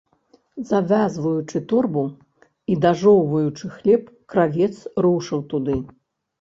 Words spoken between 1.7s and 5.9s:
торбу і дажоўваючы хлеб, кравец рушыў туды.